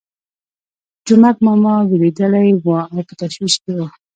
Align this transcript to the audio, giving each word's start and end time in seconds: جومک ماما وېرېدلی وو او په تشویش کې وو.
جومک 1.05 1.37
ماما 1.45 1.73
وېرېدلی 1.89 2.49
وو 2.57 2.73
او 2.91 2.99
په 3.07 3.13
تشویش 3.19 3.55
کې 3.63 3.71
وو. 3.75 3.85